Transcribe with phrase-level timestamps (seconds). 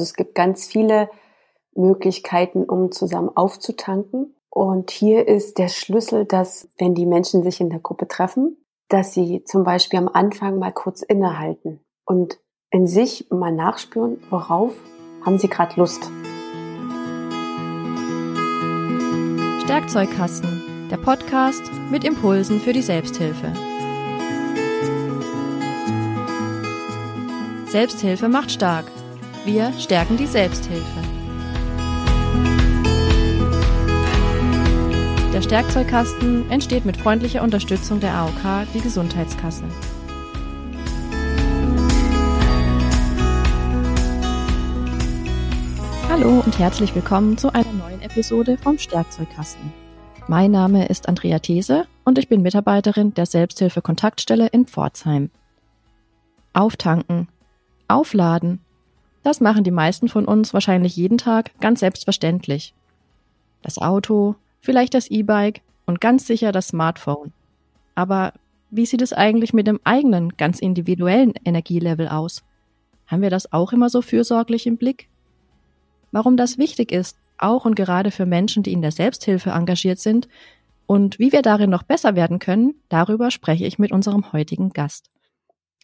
[0.00, 1.10] Also es gibt ganz viele
[1.74, 4.34] Möglichkeiten, um zusammen aufzutanken.
[4.48, 8.56] Und hier ist der Schlüssel, dass wenn die Menschen sich in der Gruppe treffen,
[8.88, 12.38] dass sie zum Beispiel am Anfang mal kurz innehalten und
[12.70, 14.72] in sich mal nachspüren, worauf
[15.22, 16.10] haben sie gerade Lust.
[19.66, 23.52] Werkzeugkasten, der Podcast mit Impulsen für die Selbsthilfe.
[27.66, 28.86] Selbsthilfe macht stark.
[29.46, 31.00] Wir stärken die Selbsthilfe.
[35.32, 39.64] Der Stärkzeugkasten entsteht mit freundlicher Unterstützung der AOK, die Gesundheitskasse.
[46.10, 49.72] Hallo und herzlich willkommen zu einer neuen Episode vom Stärkzeugkasten.
[50.28, 55.30] Mein Name ist Andrea These und ich bin Mitarbeiterin der Selbsthilfe-Kontaktstelle in Pforzheim.
[56.52, 57.28] Auftanken,
[57.88, 58.60] aufladen,
[59.22, 62.74] das machen die meisten von uns wahrscheinlich jeden Tag ganz selbstverständlich.
[63.62, 67.32] Das Auto, vielleicht das E-Bike und ganz sicher das Smartphone.
[67.94, 68.32] Aber
[68.70, 72.44] wie sieht es eigentlich mit dem eigenen, ganz individuellen Energielevel aus?
[73.06, 75.10] Haben wir das auch immer so fürsorglich im Blick?
[76.12, 80.28] warum das wichtig ist, auch und gerade für Menschen, die in der Selbsthilfe engagiert sind
[80.86, 85.09] und wie wir darin noch besser werden können, darüber spreche ich mit unserem heutigen Gast.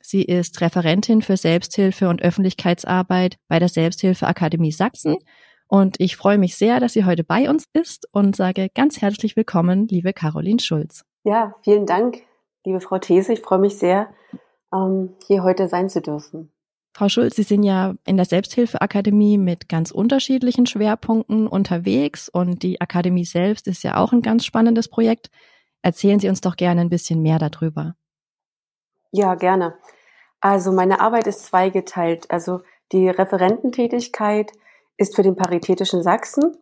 [0.09, 5.17] Sie ist Referentin für Selbsthilfe und Öffentlichkeitsarbeit bei der Selbsthilfeakademie Sachsen
[5.67, 9.35] und ich freue mich sehr, dass sie heute bei uns ist und sage ganz herzlich
[9.35, 11.05] willkommen, liebe Caroline Schulz.
[11.25, 12.19] Ja, vielen Dank,
[12.65, 13.33] liebe Frau These.
[13.33, 14.09] Ich freue mich sehr,
[14.73, 16.53] ähm, hier heute sein zu dürfen.
[16.95, 22.81] Frau Schulz, Sie sind ja in der Selbsthilfeakademie mit ganz unterschiedlichen Schwerpunkten unterwegs und die
[22.81, 25.31] Akademie selbst ist ja auch ein ganz spannendes Projekt.
[25.83, 27.97] Erzählen Sie uns doch gerne ein bisschen mehr darüber.
[29.11, 29.75] Ja, gerne.
[30.49, 32.31] Also meine Arbeit ist zweigeteilt.
[32.31, 32.61] Also
[32.93, 34.53] die Referententätigkeit
[34.97, 36.57] ist für den Paritätischen Sachsen.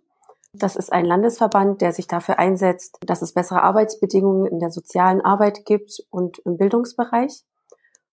[0.55, 5.21] Das ist ein Landesverband, der sich dafür einsetzt, dass es bessere Arbeitsbedingungen in der sozialen
[5.21, 7.45] Arbeit gibt und im Bildungsbereich.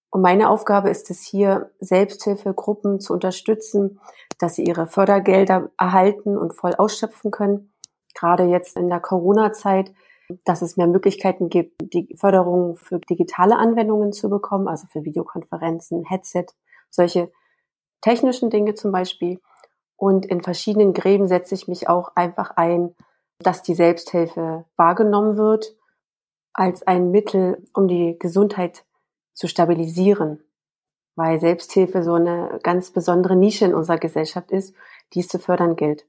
[0.10, 4.02] Und meine Aufgabe ist es hier, Selbsthilfegruppen zu unterstützen,
[4.40, 7.72] dass sie ihre Fördergelder erhalten und voll ausschöpfen können.
[8.14, 9.94] Gerade jetzt in der Corona-Zeit,
[10.46, 16.04] dass es mehr Möglichkeiten gibt, die Förderung für digitale Anwendungen zu bekommen, also für Videokonferenzen,
[16.06, 16.46] Headset,
[16.90, 17.32] solche
[18.02, 19.40] technischen Dinge zum Beispiel.
[19.96, 22.96] Und in verschiedenen Gräben setze ich mich auch einfach ein,
[23.40, 25.76] dass die Selbsthilfe wahrgenommen wird
[26.54, 28.84] als ein Mittel, um die Gesundheit
[29.34, 30.44] zu stabilisieren,
[31.16, 34.76] weil Selbsthilfe so eine ganz besondere Nische in unserer Gesellschaft ist,
[35.14, 36.06] die es zu fördern gilt.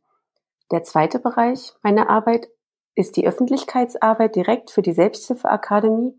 [0.71, 2.49] Der zweite Bereich meiner Arbeit
[2.94, 6.19] ist die Öffentlichkeitsarbeit direkt für die Selbsthilfeakademie.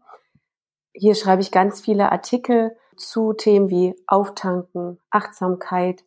[0.93, 6.03] Hier schreibe ich ganz viele Artikel zu Themen wie Auftanken, Achtsamkeit,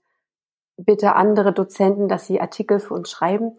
[0.77, 3.59] bitte andere Dozenten, dass sie Artikel für uns schreiben.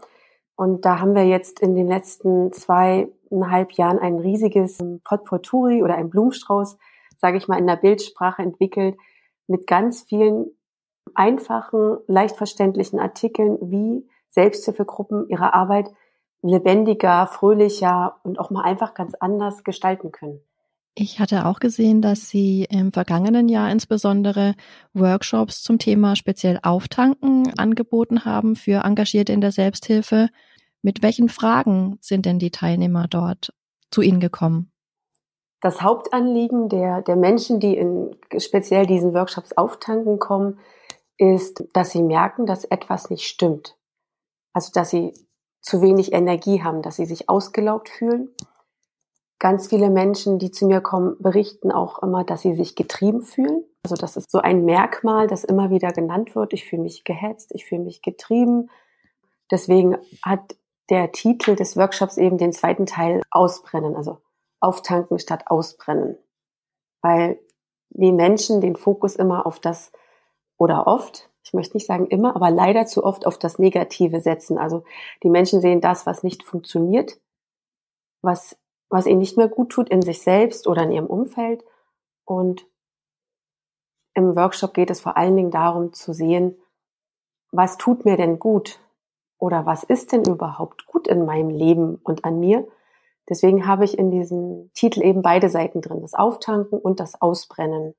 [0.55, 6.09] Und da haben wir jetzt in den letzten zweieinhalb Jahren ein riesiges Potpourri oder ein
[6.09, 6.77] Blumenstrauß
[7.19, 8.97] sage ich mal, in der Bildsprache entwickelt
[9.47, 10.47] mit ganz vielen
[11.15, 15.89] einfachen, leicht verständlichen Artikeln, wie Selbsthilfegruppen ihre Arbeit
[16.41, 20.39] lebendiger, fröhlicher und auch mal einfach ganz anders gestalten können.
[20.95, 24.55] Ich hatte auch gesehen, dass Sie im vergangenen Jahr insbesondere
[24.93, 30.29] Workshops zum Thema speziell Auftanken angeboten haben für Engagierte in der Selbsthilfe.
[30.81, 33.53] Mit welchen Fragen sind denn die Teilnehmer dort
[33.91, 34.71] zu Ihnen gekommen?
[35.61, 40.59] das Hauptanliegen der, der Menschen, die in speziell diesen Workshops auftanken kommen,
[41.17, 43.75] ist, dass sie merken, dass etwas nicht stimmt.
[44.53, 45.13] Also, dass sie
[45.67, 48.29] zu wenig Energie haben, dass sie sich ausgelaugt fühlen.
[49.37, 53.65] Ganz viele Menschen, die zu mir kommen, berichten auch immer, dass sie sich getrieben fühlen.
[53.83, 56.53] Also das ist so ein Merkmal, das immer wieder genannt wird.
[56.53, 58.69] Ich fühle mich gehetzt, ich fühle mich getrieben.
[59.51, 60.55] Deswegen hat
[60.89, 64.21] der Titel des Workshops eben den zweiten Teil Ausbrennen, also
[64.61, 66.17] auftanken statt ausbrennen.
[67.01, 67.39] Weil
[67.89, 69.91] die Menschen den Fokus immer auf das
[70.57, 74.57] oder oft, ich möchte nicht sagen immer, aber leider zu oft auf das Negative setzen.
[74.57, 74.83] Also
[75.23, 77.21] die Menschen sehen das, was nicht funktioniert,
[78.21, 78.57] was,
[78.89, 81.63] was ihnen nicht mehr gut tut in sich selbst oder in ihrem Umfeld.
[82.25, 82.67] Und
[84.13, 86.57] im Workshop geht es vor allen Dingen darum zu sehen,
[87.53, 88.81] was tut mir denn gut?
[89.37, 92.67] Oder was ist denn überhaupt gut in meinem Leben und an mir?
[93.29, 97.95] Deswegen habe ich in diesem Titel eben beide Seiten drin, das Auftanken und das Ausbrennen.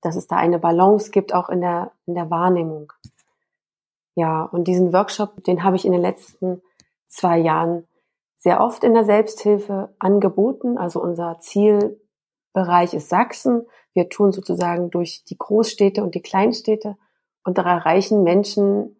[0.00, 2.92] Dass es da eine Balance gibt, auch in der, in der Wahrnehmung.
[4.14, 6.62] Ja, und diesen Workshop, den habe ich in den letzten
[7.06, 7.86] zwei Jahren
[8.36, 10.78] sehr oft in der Selbsthilfe angeboten.
[10.78, 13.66] Also unser Zielbereich ist Sachsen.
[13.92, 16.96] Wir tun sozusagen durch die Großstädte und die Kleinstädte.
[17.44, 18.96] Und da erreichen Menschen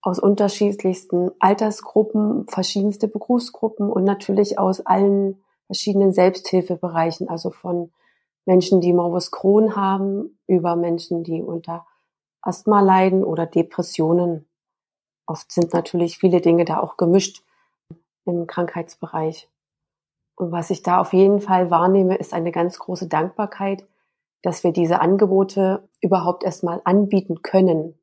[0.00, 7.90] aus unterschiedlichsten Altersgruppen, verschiedenste Berufsgruppen und natürlich aus allen verschiedenen Selbsthilfebereichen, also von
[8.46, 11.86] Menschen, die Morbus Crohn haben, über Menschen, die unter
[12.42, 14.48] Asthma leiden oder Depressionen.
[15.26, 17.42] Oft sind natürlich viele Dinge da auch gemischt
[18.26, 19.48] im Krankheitsbereich.
[20.36, 23.86] Und was ich da auf jeden Fall wahrnehme, ist eine ganz große Dankbarkeit,
[24.42, 27.98] dass wir diese Angebote überhaupt erstmal anbieten können.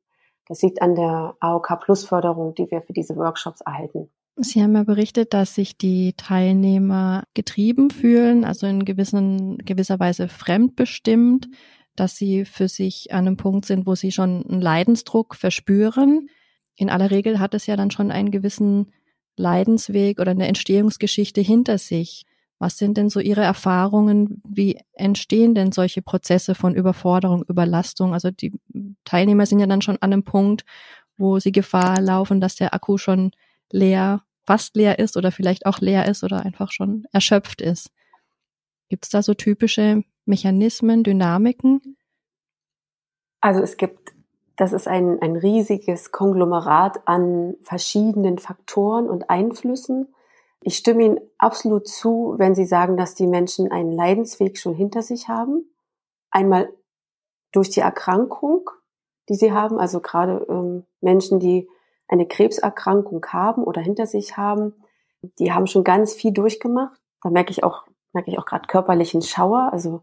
[0.48, 4.10] Das liegt an der AOK Plus Förderung, die wir für diese Workshops erhalten.
[4.36, 10.28] Sie haben ja berichtet, dass sich die Teilnehmer getrieben fühlen, also in gewissen, gewisser Weise
[10.28, 11.48] fremdbestimmt,
[11.96, 16.28] dass sie für sich an einem Punkt sind, wo sie schon einen Leidensdruck verspüren.
[16.76, 18.92] In aller Regel hat es ja dann schon einen gewissen
[19.36, 22.24] Leidensweg oder eine Entstehungsgeschichte hinter sich.
[22.58, 24.40] Was sind denn so Ihre Erfahrungen?
[24.48, 28.14] Wie entstehen denn solche Prozesse von Überforderung, Überlastung?
[28.14, 28.52] Also die
[29.04, 30.64] Teilnehmer sind ja dann schon an einem Punkt,
[31.18, 33.32] wo sie Gefahr laufen, dass der Akku schon
[33.72, 37.90] leer, fast leer ist oder vielleicht auch leer ist oder einfach schon erschöpft ist.
[38.88, 41.96] Gibt es da so typische Mechanismen, Dynamiken?
[43.40, 44.12] Also es gibt,
[44.56, 50.14] das ist ein, ein riesiges Konglomerat an verschiedenen Faktoren und Einflüssen.
[50.60, 55.02] Ich stimme Ihnen absolut zu, wenn Sie sagen, dass die Menschen einen Leidensweg schon hinter
[55.02, 55.64] sich haben.
[56.30, 56.72] Einmal
[57.52, 58.70] durch die Erkrankung,
[59.28, 61.68] die sie haben, also gerade ähm, Menschen, die
[62.12, 64.74] eine Krebserkrankung haben oder hinter sich haben,
[65.38, 67.00] die haben schon ganz viel durchgemacht.
[67.22, 69.70] Da merke ich auch, merke ich auch gerade körperlichen Schauer.
[69.72, 70.02] Also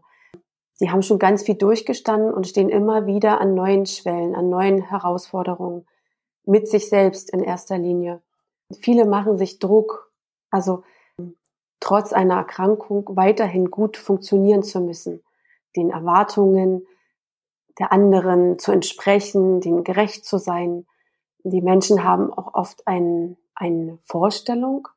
[0.80, 4.82] die haben schon ganz viel durchgestanden und stehen immer wieder an neuen Schwellen, an neuen
[4.82, 5.86] Herausforderungen
[6.44, 8.22] mit sich selbst in erster Linie.
[8.80, 10.10] Viele machen sich Druck,
[10.50, 10.82] also
[11.78, 15.22] trotz einer Erkrankung weiterhin gut funktionieren zu müssen,
[15.76, 16.86] den Erwartungen
[17.78, 20.86] der anderen zu entsprechen, denen gerecht zu sein.
[21.44, 24.88] Die Menschen haben auch oft ein, eine Vorstellung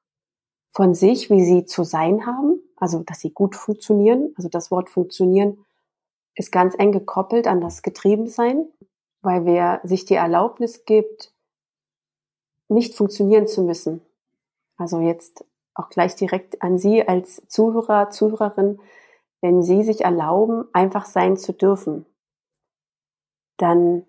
[0.72, 4.34] von sich, wie sie zu sein haben, also dass sie gut funktionieren.
[4.36, 5.64] Also das Wort funktionieren
[6.36, 8.66] ist ganz eng gekoppelt an das Getriebensein,
[9.22, 11.34] weil wer sich die Erlaubnis gibt,
[12.70, 14.02] nicht funktionieren zu müssen.
[14.78, 15.46] Also jetzt
[15.76, 18.80] auch gleich direkt an Sie als Zuhörer, Zuhörerin,
[19.42, 22.06] wenn Sie sich erlauben, einfach sein zu dürfen,
[23.58, 24.06] dann,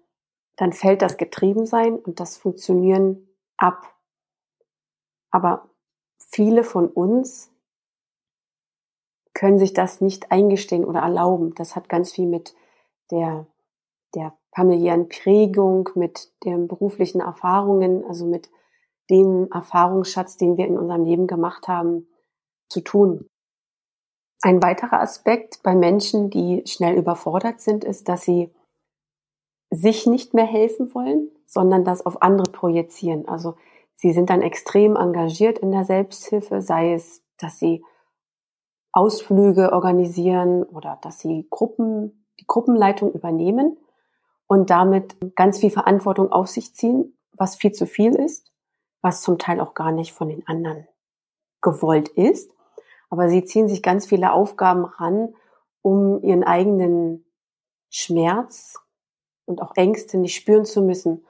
[0.57, 3.95] dann fällt das Getriebensein und das Funktionieren ab.
[5.31, 5.69] Aber
[6.19, 7.51] viele von uns
[9.35, 11.55] können sich das nicht eingestehen oder erlauben.
[11.55, 12.55] Das hat ganz viel mit
[13.11, 13.47] der,
[14.15, 18.49] der familiären Prägung, mit den beruflichen Erfahrungen, also mit
[19.11, 22.09] dem Erfahrungsschatz, den wir in unserem Leben gemacht haben,
[22.69, 23.29] zu tun.
[24.43, 28.55] Ein weiterer Aspekt bei Menschen, die schnell überfordert sind, ist, dass sie
[29.75, 33.29] sich nicht mehr helfen wollen, sondern das auf andere projizieren.
[33.29, 33.57] Also
[33.95, 37.85] sie sind dann extrem engagiert in der Selbsthilfe, sei es, dass sie
[38.93, 43.77] Ausflüge organisieren oder dass sie Gruppen, die Gruppenleitung übernehmen
[44.47, 48.53] und damit ganz viel Verantwortung auf sich ziehen, was viel zu viel ist,
[49.03, 50.87] was zum Teil auch gar nicht von den anderen
[51.61, 52.53] gewollt ist.
[53.11, 55.35] Aber sie ziehen sich ganz viele Aufgaben ran,
[55.83, 57.25] um ihren eigenen
[57.91, 58.84] Schmerz
[59.47, 61.25] und auch Ängste nicht spüren zu müssen.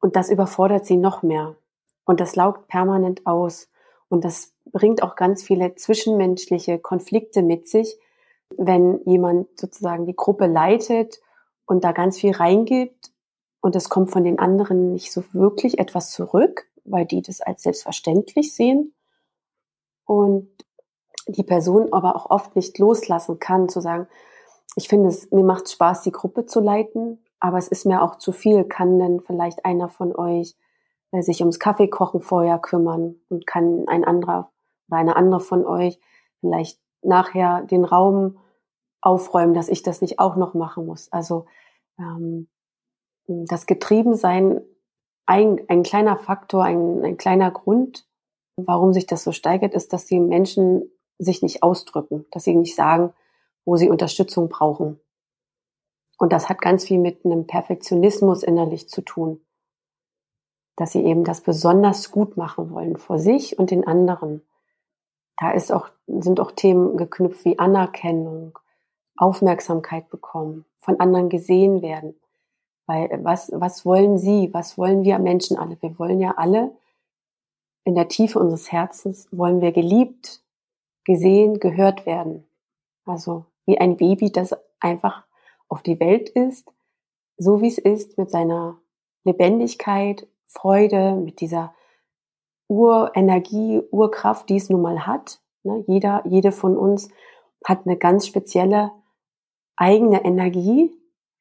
[0.00, 1.56] Und das überfordert sie noch mehr.
[2.04, 3.68] Und das laugt permanent aus.
[4.08, 7.96] Und das bringt auch ganz viele zwischenmenschliche Konflikte mit sich,
[8.56, 11.20] wenn jemand sozusagen die Gruppe leitet
[11.66, 13.12] und da ganz viel reingibt
[13.60, 17.62] und es kommt von den anderen nicht so wirklich etwas zurück, weil die das als
[17.62, 18.94] selbstverständlich sehen
[20.04, 20.48] und
[21.28, 24.08] die Person aber auch oft nicht loslassen kann, zu sagen,
[24.76, 28.16] ich finde es, mir macht Spaß, die Gruppe zu leiten, aber es ist mir auch
[28.16, 28.64] zu viel.
[28.64, 30.54] Kann denn vielleicht einer von euch
[31.12, 34.52] äh, sich ums Kaffeekochen vorher kümmern und kann ein anderer
[34.88, 35.98] oder eine andere von euch
[36.40, 38.38] vielleicht nachher den Raum
[39.00, 41.10] aufräumen, dass ich das nicht auch noch machen muss.
[41.12, 41.46] Also
[41.98, 42.48] ähm,
[43.26, 44.60] das Getriebensein,
[45.26, 48.06] ein, ein kleiner Faktor, ein, ein kleiner Grund,
[48.56, 52.74] warum sich das so steigert, ist, dass die Menschen sich nicht ausdrücken, dass sie nicht
[52.74, 53.12] sagen,
[53.64, 55.00] wo sie Unterstützung brauchen.
[56.20, 59.40] Und das hat ganz viel mit einem Perfektionismus innerlich zu tun.
[60.76, 64.42] Dass sie eben das besonders gut machen wollen vor sich und den anderen.
[65.38, 68.58] Da ist auch, sind auch Themen geknüpft wie Anerkennung,
[69.16, 72.14] Aufmerksamkeit bekommen, von anderen gesehen werden.
[72.84, 74.52] Weil was, was wollen Sie?
[74.52, 75.80] Was wollen wir Menschen alle?
[75.80, 76.72] Wir wollen ja alle
[77.84, 80.42] in der Tiefe unseres Herzens wollen wir geliebt,
[81.04, 82.46] gesehen, gehört werden.
[83.06, 85.24] Also wie ein Baby, das einfach
[85.70, 86.70] auf die Welt ist,
[87.38, 88.78] so wie es ist, mit seiner
[89.24, 91.74] Lebendigkeit, Freude, mit dieser
[92.68, 95.40] Urenergie, Urkraft, die es nun mal hat.
[95.62, 95.84] Ne?
[95.86, 97.08] Jeder, jede von uns
[97.64, 98.92] hat eine ganz spezielle
[99.76, 100.92] eigene Energie,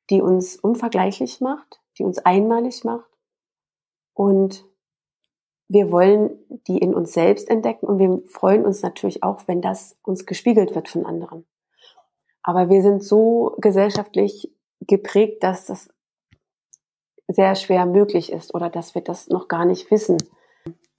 [0.09, 3.09] die uns unvergleichlich macht, die uns einmalig macht.
[4.13, 4.65] Und
[5.67, 6.31] wir wollen
[6.67, 10.73] die in uns selbst entdecken und wir freuen uns natürlich auch, wenn das uns gespiegelt
[10.73, 11.45] wird von anderen.
[12.43, 15.89] Aber wir sind so gesellschaftlich geprägt, dass das
[17.27, 20.17] sehr schwer möglich ist oder dass wir das noch gar nicht wissen,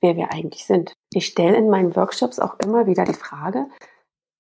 [0.01, 0.93] wer wir eigentlich sind.
[1.13, 3.67] Ich stelle in meinen Workshops auch immer wieder die Frage,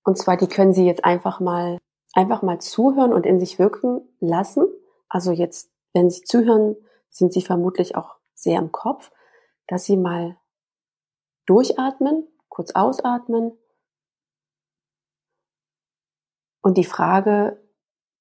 [0.04, 1.78] und zwar die können Sie jetzt einfach mal,
[2.14, 4.64] einfach mal zuhören und in sich wirken lassen.
[5.08, 6.76] Also jetzt, wenn Sie zuhören,
[7.10, 9.10] sind Sie vermutlich auch sehr im Kopf
[9.70, 10.36] dass Sie mal
[11.46, 13.52] durchatmen, kurz ausatmen
[16.62, 17.60] und die Frage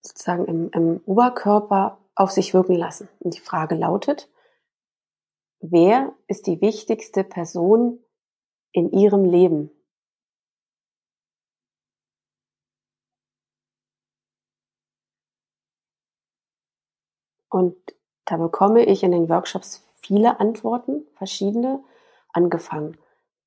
[0.01, 3.09] sozusagen im, im Oberkörper auf sich wirken lassen.
[3.19, 4.29] Und die Frage lautet,
[5.59, 7.99] wer ist die wichtigste Person
[8.71, 9.71] in Ihrem Leben?
[17.49, 17.75] Und
[18.25, 21.83] da bekomme ich in den Workshops viele Antworten, verschiedene,
[22.31, 22.97] angefangen.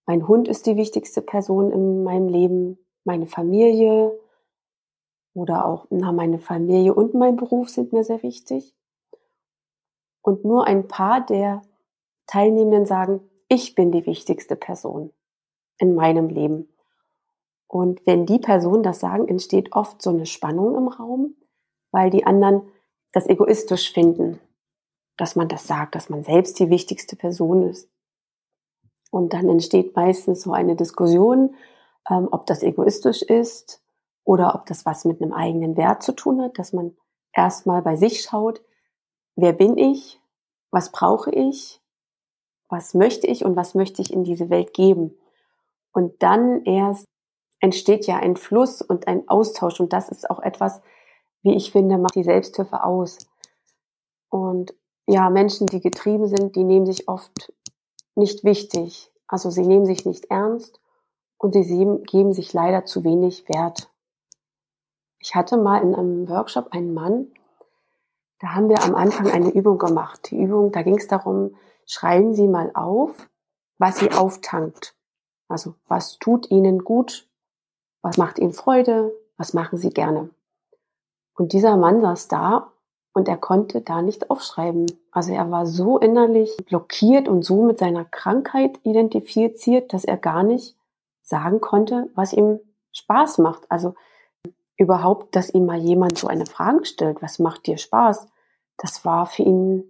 [0.06, 4.12] Mein Hund ist die wichtigste Person in meinem Leben, meine Familie
[5.35, 8.75] oder auch na, meine Familie und mein Beruf sind mir sehr wichtig.
[10.21, 11.62] Und nur ein paar der
[12.27, 15.12] Teilnehmenden sagen, ich bin die wichtigste Person
[15.79, 16.69] in meinem Leben.
[17.67, 21.35] Und wenn die Personen das sagen, entsteht oft so eine Spannung im Raum,
[21.91, 22.62] weil die anderen
[23.12, 24.39] das egoistisch finden
[25.17, 27.89] dass man das sagt, dass man selbst die wichtigste Person ist.
[29.11, 31.55] Und dann entsteht meistens so eine Diskussion,
[32.11, 33.83] ähm, ob das egoistisch ist
[34.25, 36.97] oder ob das was mit einem eigenen Wert zu tun hat, dass man
[37.33, 38.62] erstmal bei sich schaut,
[39.37, 40.21] wer bin ich,
[40.71, 41.81] was brauche ich,
[42.69, 45.19] was möchte ich und was möchte ich in diese Welt geben.
[45.93, 47.07] Und dann erst
[47.61, 50.81] entsteht ja ein Fluss und ein Austausch und das ist auch etwas,
[51.43, 53.19] wie ich finde, macht die Selbsthilfe aus.
[54.31, 54.75] Und
[55.07, 57.52] ja, Menschen, die getrieben sind, die nehmen sich oft
[58.14, 59.11] nicht wichtig.
[59.26, 60.81] Also sie nehmen sich nicht ernst
[61.38, 63.91] und sie geben sich leider zu wenig Wert.
[65.23, 67.29] Ich hatte mal in einem Workshop einen Mann,
[68.41, 70.33] da haben wir am Anfang eine Übung gemacht.
[70.33, 71.55] Die Übung, da ging es darum,
[71.87, 73.29] schreiben Sie mal auf,
[73.79, 74.97] was Sie auftankt.
[75.47, 77.29] Also was tut Ihnen gut,
[78.02, 80.31] was macht Ihnen Freude, was machen Sie gerne.
[81.35, 82.73] Und dieser Mann saß da
[83.14, 84.87] und er konnte da nichts aufschreiben.
[85.12, 90.43] Also er war so innerlich blockiert und so mit seiner Krankheit identifiziert, dass er gar
[90.43, 90.76] nicht
[91.23, 92.59] sagen konnte, was ihm
[92.91, 93.71] Spaß macht.
[93.71, 93.95] Also
[94.76, 98.29] überhaupt, dass ihm mal jemand so eine Frage stellt, was macht dir Spaß?
[98.76, 99.85] Das war für ihn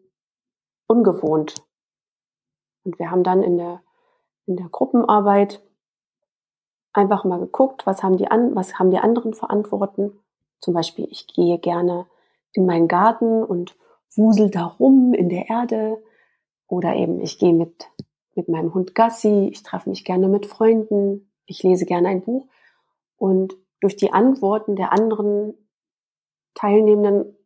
[0.86, 1.64] ungewohnt.
[2.84, 3.82] Und wir haben dann in der,
[4.46, 5.62] in der Gruppenarbeit
[6.92, 10.18] einfach mal geguckt, was haben die an, was haben die anderen verantworten.
[10.60, 12.06] Zum Beispiel, ich gehe gerne
[12.52, 13.76] in meinen Garten und
[14.14, 16.02] wusel da rum in der Erde.
[16.66, 17.88] Oder eben, ich gehe mit,
[18.34, 22.46] mit meinem Hund Gassi, ich treffe mich gerne mit Freunden, ich lese gerne ein Buch.
[23.16, 25.54] Und durch die Antworten der anderen
[26.54, 27.36] Teilnehmenden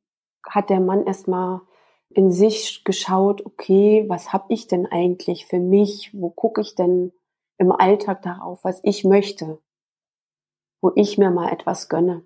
[0.48, 1.62] hat der Mann erstmal
[2.10, 6.10] in sich geschaut, okay, was habe ich denn eigentlich für mich?
[6.12, 7.12] Wo gucke ich denn
[7.58, 9.58] im Alltag darauf, was ich möchte?
[10.80, 12.24] Wo ich mir mal etwas gönne.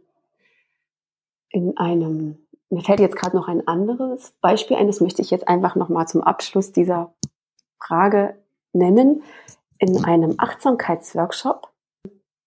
[1.48, 5.48] In einem mir fällt jetzt gerade noch ein anderes Beispiel ein, das möchte ich jetzt
[5.48, 7.12] einfach nochmal zum Abschluss dieser
[7.78, 8.40] Frage
[8.72, 9.24] nennen.
[9.78, 11.68] In einem Achtsamkeitsworkshop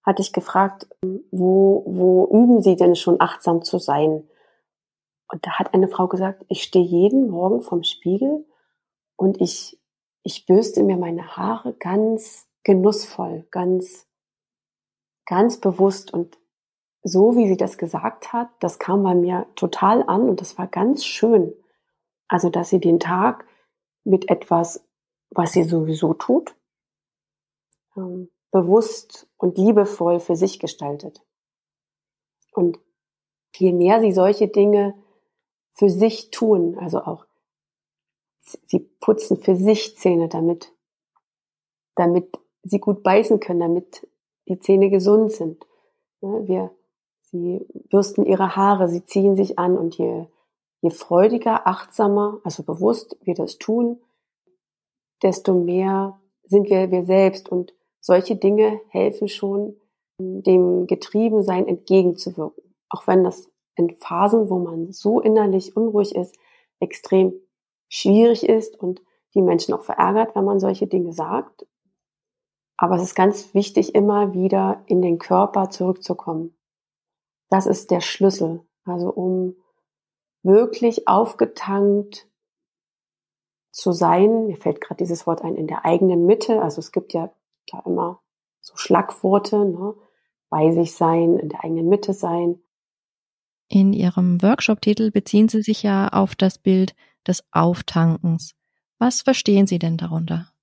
[0.03, 0.87] hatte ich gefragt,
[1.31, 4.27] wo, wo üben Sie denn schon achtsam zu sein?
[5.29, 8.45] Und da hat eine Frau gesagt, ich stehe jeden Morgen vorm Spiegel
[9.15, 9.79] und ich,
[10.23, 14.07] ich bürste mir meine Haare ganz genussvoll, ganz,
[15.25, 16.37] ganz bewusst und
[17.03, 20.67] so wie sie das gesagt hat, das kam bei mir total an und das war
[20.67, 21.53] ganz schön.
[22.29, 23.45] Also, dass sie den Tag
[24.05, 24.87] mit etwas,
[25.29, 26.55] was sie sowieso tut,
[27.97, 31.21] ähm, bewusst und liebevoll für sich gestaltet.
[32.53, 32.79] Und
[33.57, 34.95] je mehr sie solche Dinge
[35.71, 37.25] für sich tun, also auch
[38.39, 40.71] sie putzen für sich Zähne, damit,
[41.95, 44.07] damit sie gut beißen können, damit
[44.47, 45.67] die Zähne gesund sind.
[46.21, 46.71] Wir
[47.33, 50.27] Sie bürsten ihre Haare, sie ziehen sich an und je,
[50.81, 53.99] je freudiger, achtsamer, also bewusst wir das tun,
[55.23, 59.77] desto mehr sind wir wir selbst und solche Dinge helfen schon,
[60.19, 62.75] dem Getriebensein entgegenzuwirken.
[62.89, 66.37] Auch wenn das in Phasen, wo man so innerlich unruhig ist,
[66.79, 67.33] extrem
[67.89, 69.01] schwierig ist und
[69.33, 71.65] die Menschen auch verärgert, wenn man solche Dinge sagt.
[72.77, 76.55] Aber es ist ganz wichtig, immer wieder in den Körper zurückzukommen.
[77.49, 78.65] Das ist der Schlüssel.
[78.83, 79.55] Also um
[80.43, 82.27] wirklich aufgetankt
[83.71, 86.61] zu sein, mir fällt gerade dieses Wort ein, in der eigenen Mitte.
[86.61, 87.33] Also es gibt ja
[87.67, 88.21] da immer
[88.59, 89.95] so Schlagworte, ne?
[90.49, 92.61] bei sich sein, in der eigenen Mitte sein.
[93.69, 96.95] In Ihrem Workshop-Titel beziehen Sie sich ja auf das Bild
[97.27, 98.53] des Auftankens.
[98.99, 100.53] Was verstehen Sie denn darunter?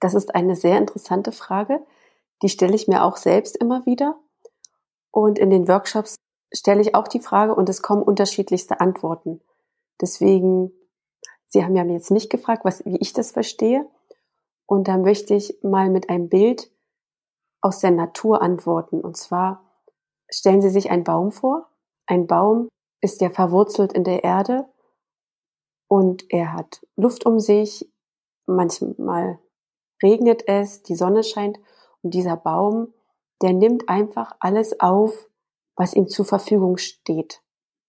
[0.00, 1.80] Das ist eine sehr interessante Frage.
[2.42, 4.18] Die stelle ich mir auch selbst immer wieder.
[5.10, 6.16] Und in den Workshops
[6.52, 9.40] stelle ich auch die Frage und es kommen unterschiedlichste Antworten.
[10.00, 10.72] Deswegen,
[11.48, 13.86] Sie haben ja mir jetzt nicht gefragt, was, wie ich das verstehe.
[14.70, 16.70] Und da möchte ich mal mit einem Bild
[17.60, 19.00] aus der Natur antworten.
[19.00, 19.64] Und zwar
[20.30, 21.68] stellen Sie sich einen Baum vor.
[22.06, 22.68] Ein Baum
[23.00, 24.68] ist ja verwurzelt in der Erde
[25.88, 27.92] und er hat Luft um sich.
[28.46, 29.40] Manchmal
[30.04, 31.58] regnet es, die Sonne scheint
[32.02, 32.94] und dieser Baum,
[33.42, 35.28] der nimmt einfach alles auf,
[35.74, 37.42] was ihm zur Verfügung steht.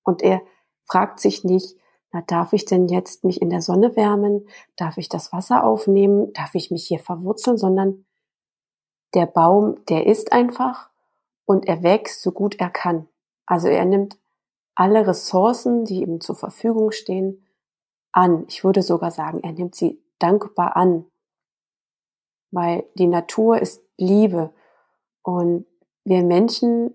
[0.04, 0.42] Und er
[0.86, 1.78] fragt sich nicht,
[2.12, 4.48] na, darf ich denn jetzt mich in der Sonne wärmen?
[4.75, 6.34] Darf ich das Wasser aufnehmen?
[6.34, 7.58] Darf ich mich hier verwurzeln?
[7.58, 8.06] Sondern
[9.13, 10.89] der Baum, der ist einfach
[11.46, 13.08] und er wächst so gut er kann.
[13.46, 14.18] Also er nimmt
[14.75, 17.46] alle Ressourcen, die ihm zur Verfügung stehen,
[18.13, 18.46] an.
[18.48, 21.06] Ich würde sogar sagen, er nimmt sie dankbar an
[22.51, 24.53] weil die Natur ist Liebe
[25.24, 25.65] und
[26.03, 26.94] wir Menschen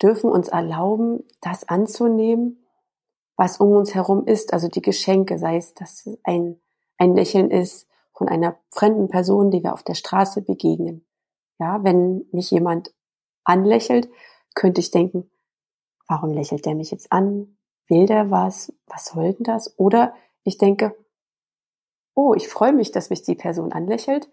[0.00, 2.61] dürfen uns erlauben, das anzunehmen,
[3.36, 6.60] was um uns herum ist, also die Geschenke, sei es, dass ein,
[6.98, 11.04] ein Lächeln ist von einer fremden Person, die wir auf der Straße begegnen.
[11.58, 12.94] Ja, wenn mich jemand
[13.44, 14.08] anlächelt,
[14.54, 15.30] könnte ich denken,
[16.08, 17.56] warum lächelt der mich jetzt an?
[17.88, 18.72] Will der was?
[18.86, 19.78] Was soll denn das?
[19.78, 20.94] Oder ich denke,
[22.14, 24.28] oh, ich freue mich, dass mich die Person anlächelt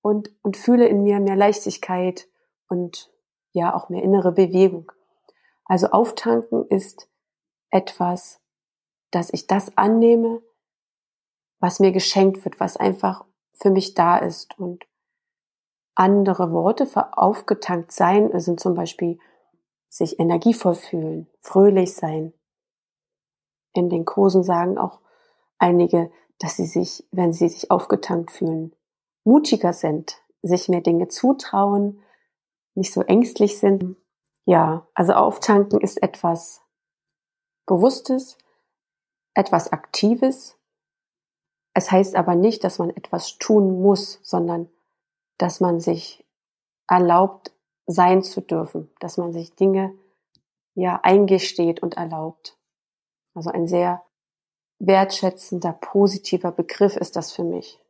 [0.00, 2.28] und, und fühle in mir mehr Leichtigkeit
[2.68, 3.10] und
[3.52, 4.90] ja auch mehr innere Bewegung.
[5.64, 7.08] Also auftanken ist
[7.72, 8.40] etwas,
[9.10, 10.40] dass ich das annehme,
[11.58, 14.58] was mir geschenkt wird, was einfach für mich da ist.
[14.58, 14.84] Und
[15.94, 19.18] andere Worte für aufgetankt sein sind zum Beispiel
[19.88, 22.32] sich energievoll fühlen, fröhlich sein.
[23.74, 25.00] In den Kursen sagen auch
[25.58, 28.74] einige, dass sie sich, wenn sie sich aufgetankt fühlen,
[29.24, 32.02] mutiger sind, sich mehr Dinge zutrauen,
[32.74, 33.96] nicht so ängstlich sind.
[34.44, 36.62] Ja, also auftanken ist etwas
[37.66, 38.38] Bewusstes,
[39.34, 40.58] etwas Aktives.
[41.74, 44.68] Es heißt aber nicht, dass man etwas tun muss, sondern
[45.38, 46.26] dass man sich
[46.88, 47.52] erlaubt,
[47.86, 49.94] sein zu dürfen, dass man sich Dinge
[50.74, 52.58] ja eingesteht und erlaubt.
[53.34, 54.04] Also ein sehr
[54.78, 57.81] wertschätzender, positiver Begriff ist das für mich.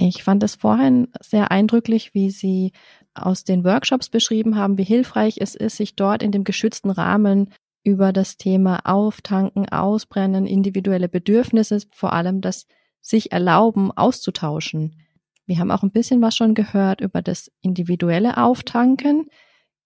[0.00, 2.70] Ich fand es vorhin sehr eindrücklich, wie Sie
[3.14, 7.52] aus den Workshops beschrieben haben, wie hilfreich es ist, sich dort in dem geschützten Rahmen
[7.82, 12.66] über das Thema Auftanken, Ausbrennen, individuelle Bedürfnisse, vor allem das
[13.00, 15.02] sich erlauben, auszutauschen.
[15.46, 19.26] Wir haben auch ein bisschen was schon gehört über das individuelle Auftanken.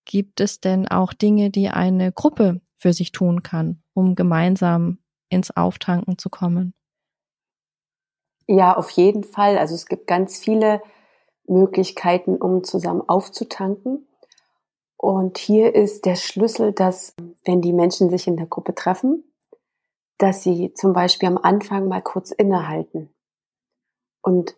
[0.05, 4.99] Gibt es denn auch Dinge, die eine Gruppe für sich tun kann, um gemeinsam
[5.31, 6.75] ins Auftanken zu kommen?
[8.47, 9.59] Ja, auf jeden Fall.
[9.59, 10.83] Also es gibt ganz viele
[11.47, 14.07] Möglichkeiten, um zusammen aufzutanken.
[14.97, 19.25] Und hier ist der Schlüssel, dass wenn die Menschen sich in der Gruppe treffen,
[20.19, 23.13] dass sie zum Beispiel am Anfang mal kurz innehalten
[24.23, 24.57] und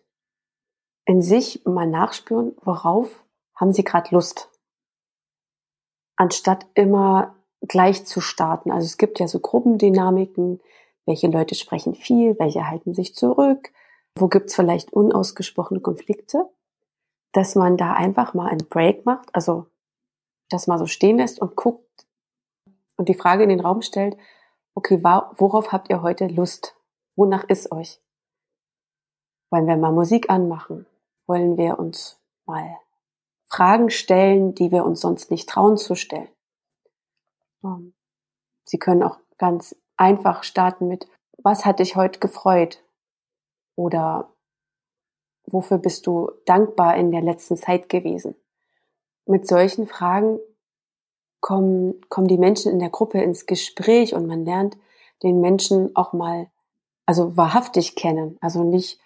[1.05, 3.23] in sich mal nachspüren, worauf
[3.55, 4.49] haben sie gerade Lust,
[6.15, 8.71] anstatt immer gleich zu starten.
[8.71, 10.61] Also es gibt ja so Gruppendynamiken,
[11.05, 13.71] welche Leute sprechen viel, welche halten sich zurück,
[14.17, 16.49] wo gibt's vielleicht unausgesprochene Konflikte,
[17.31, 19.67] dass man da einfach mal einen Break macht, also
[20.49, 22.07] das mal so stehen lässt und guckt
[22.97, 24.17] und die Frage in den Raum stellt,
[24.73, 26.75] okay, worauf habt ihr heute Lust?
[27.15, 28.01] Wonach ist euch?
[29.49, 30.85] Wollen wir mal Musik anmachen?
[31.27, 32.77] Wollen wir uns mal
[33.47, 36.29] Fragen stellen, die wir uns sonst nicht trauen zu stellen?
[37.63, 37.93] Ähm,
[38.67, 42.83] Sie können auch ganz einfach starten mit, was hat dich heute gefreut?
[43.75, 44.33] Oder
[45.45, 48.35] wofür bist du dankbar in der letzten Zeit gewesen?
[49.25, 50.39] Mit solchen Fragen
[51.41, 54.77] kommen, kommen die Menschen in der Gruppe ins Gespräch und man lernt
[55.23, 56.49] den Menschen auch mal,
[57.05, 58.37] also wahrhaftig kennen.
[58.41, 58.99] Also nicht,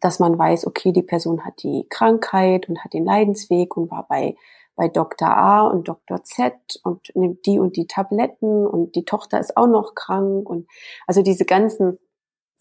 [0.00, 4.06] dass man weiß, okay, die Person hat die Krankheit und hat den Leidensweg und war
[4.08, 4.36] bei
[4.76, 5.28] bei Dr.
[5.28, 6.22] A und Dr.
[6.22, 10.68] Z und nimmt die und die Tabletten und die Tochter ist auch noch krank und
[11.06, 11.98] also diese ganzen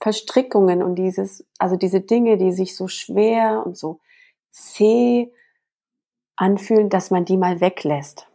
[0.01, 3.99] Verstrickungen und dieses, also diese Dinge, die sich so schwer und so
[4.49, 5.31] zäh
[6.37, 8.27] anfühlen, dass man die mal weglässt.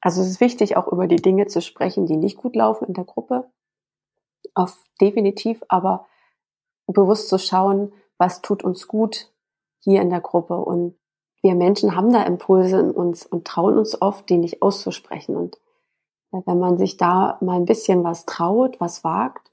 [0.00, 2.94] Also es ist wichtig, auch über die Dinge zu sprechen, die nicht gut laufen in
[2.94, 3.50] der Gruppe.
[4.54, 6.06] Auf definitiv, aber
[6.86, 9.32] bewusst zu schauen, was tut uns gut
[9.80, 10.56] hier in der Gruppe.
[10.56, 10.96] Und
[11.46, 15.36] wir Menschen haben da Impulse in uns und trauen uns oft, die nicht auszusprechen.
[15.36, 15.56] Und
[16.32, 19.52] wenn man sich da mal ein bisschen was traut, was wagt,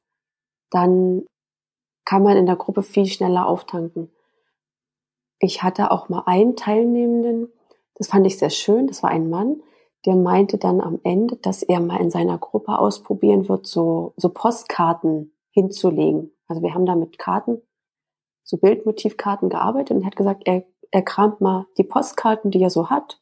[0.71, 1.23] dann
[2.03, 4.11] kann man in der Gruppe viel schneller auftanken.
[5.37, 7.53] Ich hatte auch mal einen Teilnehmenden,
[7.93, 9.61] das fand ich sehr schön, das war ein Mann,
[10.07, 14.29] der meinte dann am Ende, dass er mal in seiner Gruppe ausprobieren wird, so, so
[14.29, 16.31] Postkarten hinzulegen.
[16.47, 17.61] Also wir haben da mit Karten,
[18.43, 22.69] so Bildmotivkarten gearbeitet und er hat gesagt, er, er kramt mal die Postkarten, die er
[22.69, 23.19] so hat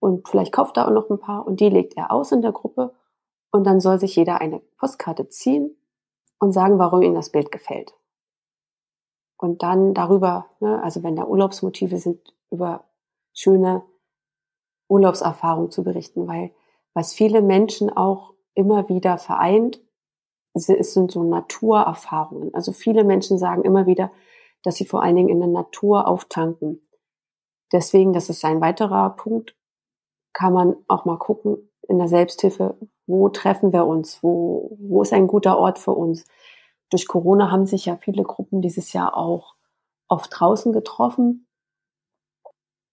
[0.00, 2.50] und vielleicht kauft er auch noch ein paar und die legt er aus in der
[2.50, 2.92] Gruppe
[3.52, 5.76] und dann soll sich jeder eine Postkarte ziehen
[6.40, 7.94] und sagen, warum ihm das Bild gefällt.
[9.38, 12.84] Und dann darüber, ne, also wenn da Urlaubsmotive sind, über
[13.32, 13.84] schöne
[14.88, 16.50] Urlaubserfahrung zu berichten, weil
[16.94, 19.80] was viele Menschen auch immer wieder vereint,
[20.52, 22.52] es sind so Naturerfahrungen.
[22.54, 24.10] Also viele Menschen sagen immer wieder,
[24.64, 26.80] dass sie vor allen Dingen in der Natur auftanken.
[27.74, 29.56] Deswegen, das ist ein weiterer Punkt,
[30.32, 35.12] kann man auch mal gucken in der Selbsthilfe, wo treffen wir uns, wo, wo ist
[35.12, 36.24] ein guter Ort für uns.
[36.90, 39.56] Durch Corona haben sich ja viele Gruppen dieses Jahr auch
[40.06, 41.48] oft draußen getroffen.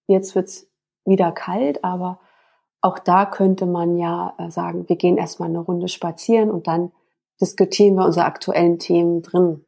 [0.08, 0.68] Jetzt wird's
[1.06, 2.20] wieder kalt, aber
[2.82, 6.92] auch da könnte man ja äh, sagen, wir gehen erstmal eine Runde spazieren und dann
[7.40, 9.64] diskutieren wir unsere aktuellen Themen drin.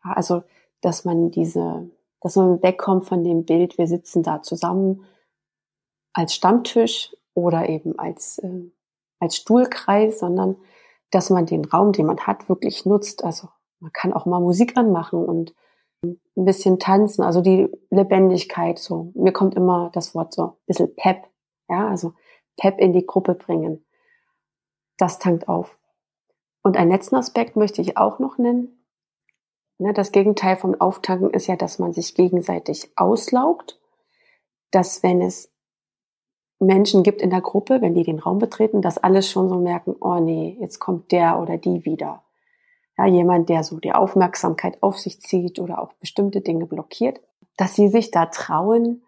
[0.00, 0.42] Also,
[0.80, 1.88] dass man diese,
[2.20, 5.04] dass man wegkommt von dem Bild, wir sitzen da zusammen
[6.12, 8.70] als Stammtisch oder eben als, äh,
[9.20, 10.56] als Stuhlkreis, sondern
[11.10, 13.24] dass man den Raum, den man hat, wirklich nutzt.
[13.24, 13.48] Also
[13.80, 15.54] man kann auch mal Musik anmachen und
[16.02, 19.12] ein bisschen tanzen, also die Lebendigkeit so.
[19.14, 21.28] Mir kommt immer das Wort so ein bisschen Pep,
[21.68, 22.14] ja, also
[22.56, 23.84] Pep in die Gruppe bringen.
[24.96, 25.78] Das tankt auf.
[26.62, 28.77] Und einen letzten Aspekt möchte ich auch noch nennen.
[29.78, 33.78] Ne, das Gegenteil vom Auftanken ist ja, dass man sich gegenseitig auslaugt,
[34.72, 35.52] dass wenn es
[36.58, 39.94] Menschen gibt in der Gruppe, wenn die den Raum betreten, dass alle schon so merken,
[40.00, 42.24] oh nee, jetzt kommt der oder die wieder.
[42.96, 47.20] Ja, jemand, der so die Aufmerksamkeit auf sich zieht oder auch bestimmte Dinge blockiert,
[47.56, 49.04] dass sie sich da trauen,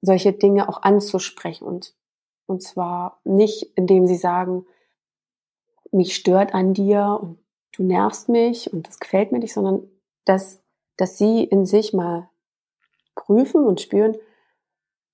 [0.00, 1.66] solche Dinge auch anzusprechen.
[1.66, 1.96] Und,
[2.46, 4.64] und zwar nicht, indem sie sagen,
[5.90, 7.38] mich stört an dir und
[7.72, 9.88] du nervst mich und das gefällt mir nicht, sondern
[10.26, 10.62] dass,
[10.98, 12.28] dass sie in sich mal
[13.14, 14.16] prüfen und spüren,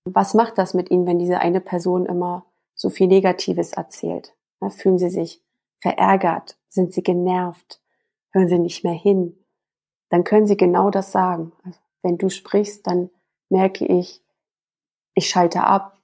[0.04, 4.34] was macht das mit ihnen, wenn diese eine Person immer so viel Negatives erzählt?
[4.68, 5.42] fühlen sie sich
[5.80, 6.56] verärgert?
[6.68, 7.82] Sind sie genervt?
[8.32, 9.38] hören Sie nicht mehr hin,
[10.08, 11.52] dann können Sie genau das sagen.
[11.64, 13.10] Also wenn du sprichst, dann
[13.48, 14.22] merke ich,
[15.14, 15.98] ich schalte ab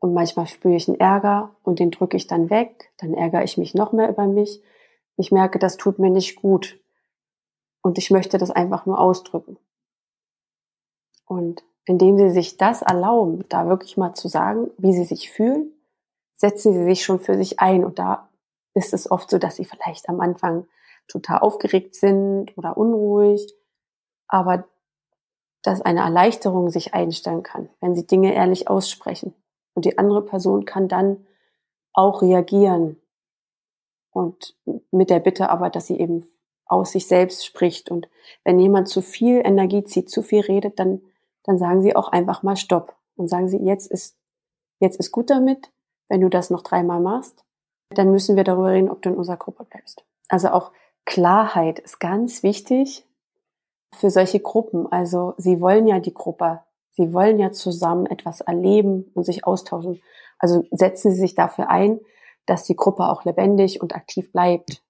[0.00, 3.56] und manchmal spüre ich einen Ärger und den drücke ich dann weg, dann ärgere ich
[3.56, 4.62] mich noch mehr über mich.
[5.16, 6.80] Ich merke, das tut mir nicht gut
[7.84, 9.58] und ich möchte das einfach nur ausdrücken.
[11.26, 15.70] Und indem Sie sich das erlauben, da wirklich mal zu sagen, wie Sie sich fühlen,
[16.34, 18.30] setzen Sie sich schon für sich ein und da
[18.72, 20.66] ist es oft so, dass Sie vielleicht am Anfang
[21.08, 23.54] total aufgeregt sind oder unruhig,
[24.28, 24.64] aber
[25.60, 29.34] dass eine Erleichterung sich einstellen kann, wenn sie Dinge ehrlich aussprechen.
[29.74, 31.26] Und die andere Person kann dann
[31.92, 33.00] auch reagieren.
[34.10, 34.56] Und
[34.90, 36.26] mit der Bitte aber, dass sie eben
[36.66, 37.90] aus sich selbst spricht.
[37.90, 38.08] Und
[38.44, 41.02] wenn jemand zu viel Energie zieht, zu viel redet, dann,
[41.44, 42.94] dann sagen sie auch einfach mal Stopp.
[43.16, 44.16] Und sagen sie, jetzt ist,
[44.80, 45.70] jetzt ist gut damit.
[46.08, 47.44] Wenn du das noch dreimal machst,
[47.90, 50.04] dann müssen wir darüber reden, ob du in unserer Gruppe bleibst.
[50.28, 50.72] Also auch
[51.04, 53.06] Klarheit ist ganz wichtig
[53.94, 54.90] für solche Gruppen.
[54.90, 56.60] Also sie wollen ja die Gruppe,
[56.92, 60.02] sie wollen ja zusammen etwas erleben und sich austauschen.
[60.38, 62.00] Also setzen Sie sich dafür ein,
[62.46, 64.82] dass die Gruppe auch lebendig und aktiv bleibt.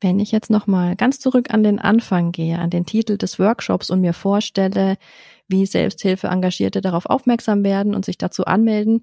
[0.00, 3.38] Wenn ich jetzt noch mal ganz zurück an den Anfang gehe, an den Titel des
[3.38, 4.96] Workshops und mir vorstelle,
[5.48, 9.02] wie Selbsthilfe-Engagierte darauf aufmerksam werden und sich dazu anmelden,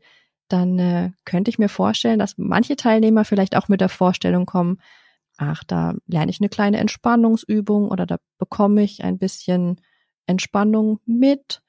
[0.50, 4.80] dann äh, könnte ich mir vorstellen, dass manche Teilnehmer vielleicht auch mit der Vorstellung kommen,
[5.38, 9.82] ach, da lerne ich eine kleine Entspannungsübung oder da bekomme ich ein bisschen
[10.28, 11.62] Entspannung mit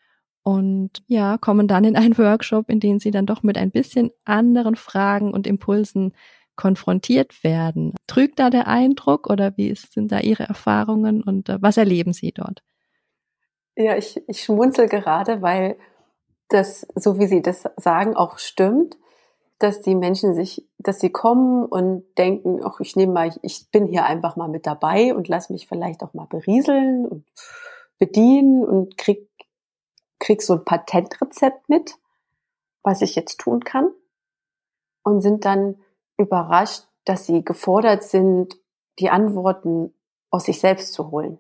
[0.43, 4.11] und ja, kommen dann in einen Workshop, in dem sie dann doch mit ein bisschen
[4.25, 6.13] anderen Fragen und Impulsen
[6.57, 7.95] konfrontiert werden.
[8.07, 12.33] Trügt da der Eindruck oder wie sind da Ihre Erfahrungen und äh, was erleben Sie
[12.33, 12.63] dort?
[13.77, 15.77] Ja, ich, ich schmunzel gerade, weil
[16.49, 18.97] das, so wie Sie das sagen, auch stimmt,
[19.59, 23.87] dass die Menschen sich, dass sie kommen und denken, ach, ich nehme mal, ich bin
[23.87, 27.25] hier einfach mal mit dabei und lass mich vielleicht auch mal berieseln und
[27.99, 29.29] bedienen und krieg,
[30.19, 31.97] krieg so ein Patentrezept mit,
[32.83, 33.91] was ich jetzt tun kann
[35.03, 35.77] und sind dann
[36.17, 38.57] überrascht, dass sie gefordert sind,
[38.99, 39.95] die Antworten
[40.31, 41.39] aus sich selbst zu holen.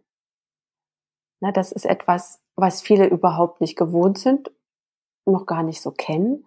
[1.41, 4.51] Na, das ist etwas, was viele überhaupt nicht gewohnt sind,
[5.25, 6.45] noch gar nicht so kennen,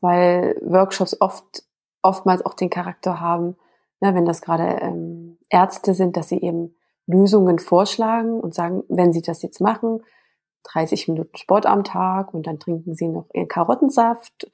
[0.00, 1.64] weil Workshops oft
[2.02, 3.56] oftmals auch den Charakter haben,
[4.00, 9.12] na, wenn das gerade ähm, Ärzte sind, dass sie eben Lösungen vorschlagen und sagen, wenn
[9.12, 10.02] sie das jetzt machen,
[10.64, 14.50] 30 Minuten Sport am Tag und dann trinken sie noch ihren Karottensaft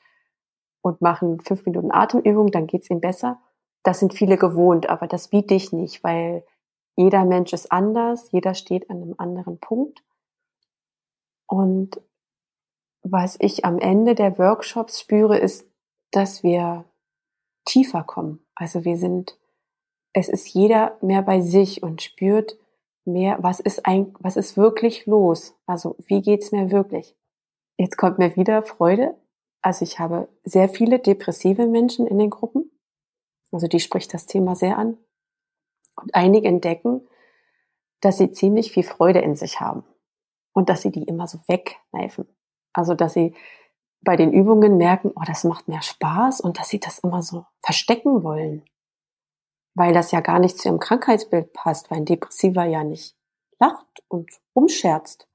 [0.83, 3.41] und machen fünf Minuten Atemübung, dann geht's ihnen besser.
[3.83, 6.45] Das sind viele gewohnt, aber das biete ich nicht, weil
[6.97, 10.03] jeder Mensch ist anders, jeder steht an einem anderen Punkt.
[11.47, 12.01] Und
[13.03, 15.67] was ich am Ende der Workshops spüre, ist,
[16.11, 16.85] dass wir
[17.65, 18.45] tiefer kommen.
[18.55, 19.39] Also wir sind,
[20.13, 22.57] es ist jeder mehr bei sich und spürt
[23.05, 25.57] mehr, was ist ein, was ist wirklich los?
[25.67, 27.17] Also wie geht's mir wirklich?
[27.79, 29.17] Jetzt kommt mir wieder Freude.
[29.63, 32.71] Also ich habe sehr viele depressive Menschen in den Gruppen.
[33.53, 34.99] Also die spricht das Thema sehr an.
[35.95, 37.07] Und einige entdecken,
[38.01, 39.85] dass sie ziemlich viel Freude in sich haben
[40.53, 42.27] und dass sie die immer so wegkneifen.
[42.73, 43.35] Also dass sie
[44.01, 47.47] bei den Übungen merken, oh, das macht mehr Spaß und dass sie das immer so
[47.63, 48.65] verstecken wollen.
[49.75, 53.17] Weil das ja gar nicht zu ihrem Krankheitsbild passt, weil ein Depressiver ja nicht
[53.61, 55.29] lacht und umscherzt.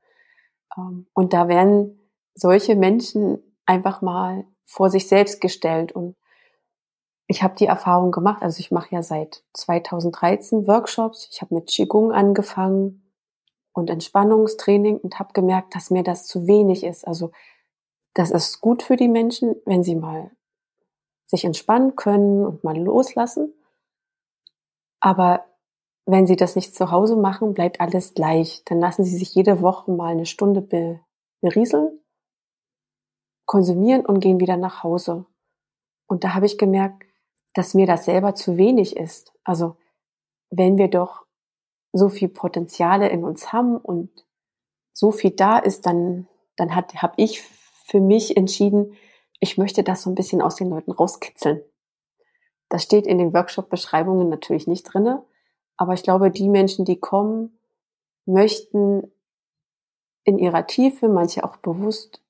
[0.78, 6.16] Ähm, und da werden solche Menschen einfach mal vor sich selbst gestellt und
[7.28, 11.68] ich habe die Erfahrung gemacht, also ich mache ja seit 2013 Workshops, ich habe mit
[11.68, 13.12] Qigong angefangen
[13.74, 17.06] und Entspannungstraining und habe gemerkt, dass mir das zu wenig ist.
[17.06, 17.32] Also
[18.14, 20.32] das ist gut für die Menschen, wenn sie mal
[21.28, 23.54] sich entspannen können und mal loslassen.
[25.00, 25.46] Aber
[26.06, 28.64] wenn sie das nicht zu Hause machen, bleibt alles gleich.
[28.66, 30.62] Dann lassen sie sich jede Woche mal eine Stunde
[31.42, 32.00] berieseln,
[33.48, 35.26] konsumieren und gehen wieder nach Hause.
[36.06, 37.04] Und da habe ich gemerkt,
[37.56, 39.34] dass mir das selber zu wenig ist.
[39.44, 39.78] Also
[40.52, 41.26] wenn wir doch
[41.92, 44.12] so viel Potenziale in uns haben und
[44.94, 48.98] so viel da ist, dann dann hat habe ich für mich entschieden,
[49.40, 51.62] ich möchte das so ein bisschen aus den Leuten rauskitzeln.
[52.70, 55.24] Das steht in den Workshop-Beschreibungen natürlich nicht drinne,
[55.78, 57.58] aber ich glaube, die Menschen, die kommen,
[58.26, 59.10] möchten
[60.26, 62.22] in ihrer Tiefe, manche auch bewusst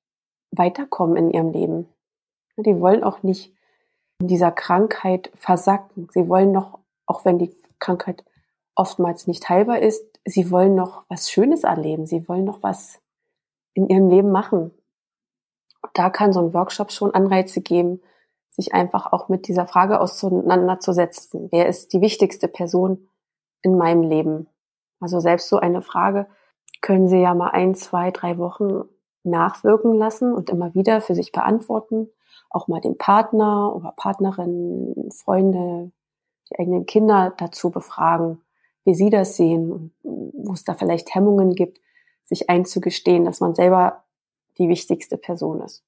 [0.58, 1.90] weiterkommen in ihrem Leben.
[2.58, 3.54] Die wollen auch nicht
[4.20, 6.08] in dieser Krankheit versacken.
[6.12, 8.24] Sie wollen noch, auch wenn die Krankheit
[8.76, 12.06] oftmals nicht heilbar ist, sie wollen noch was Schönes erleben.
[12.06, 13.00] Sie wollen noch was
[13.74, 14.72] in ihrem Leben machen.
[15.94, 18.02] Da kann so ein Workshop schon Anreize geben,
[18.50, 21.50] sich einfach auch mit dieser Frage auseinanderzusetzen.
[21.52, 23.08] Wer ist die wichtigste Person
[23.62, 24.48] in meinem Leben?
[25.00, 26.28] Also selbst so eine Frage
[26.82, 28.84] können Sie ja mal ein, zwei, drei Wochen
[29.28, 32.10] nachwirken lassen und immer wieder für sich beantworten
[32.50, 35.92] auch mal den Partner oder Partnerin, Freunde,
[36.50, 38.42] die eigenen Kinder dazu befragen,
[38.86, 41.80] wie sie das sehen und wo es da vielleicht Hemmungen gibt,
[42.26, 44.04] sich einzugestehen, dass man selber
[44.58, 45.84] die wichtigste Person ist.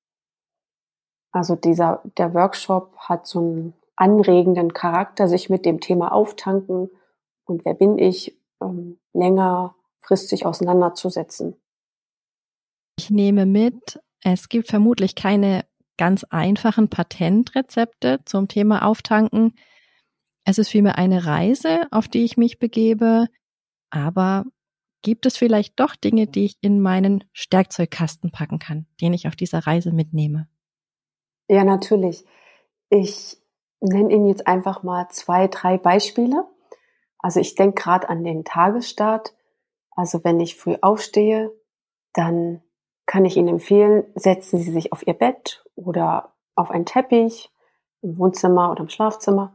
[1.31, 6.89] Also dieser, der Workshop hat so einen anregenden Charakter, sich mit dem Thema auftanken
[7.45, 11.55] und wer bin ich, ähm, längerfristig auseinanderzusetzen.
[13.09, 15.65] Nehme mit, es gibt vermutlich keine
[15.97, 19.53] ganz einfachen Patentrezepte zum Thema Auftanken.
[20.45, 23.27] Es ist vielmehr eine Reise, auf die ich mich begebe.
[23.89, 24.45] Aber
[25.01, 29.35] gibt es vielleicht doch Dinge, die ich in meinen Stärkzeugkasten packen kann, den ich auf
[29.35, 30.47] dieser Reise mitnehme?
[31.47, 32.23] Ja, natürlich.
[32.89, 33.37] Ich
[33.81, 36.47] nenne Ihnen jetzt einfach mal zwei, drei Beispiele.
[37.17, 39.33] Also ich denke gerade an den Tagesstart.
[39.91, 41.51] Also wenn ich früh aufstehe,
[42.13, 42.61] dann
[43.09, 47.51] kann ich Ihnen empfehlen, setzen Sie sich auf Ihr Bett oder auf einen Teppich
[48.03, 49.51] im Wohnzimmer oder im Schlafzimmer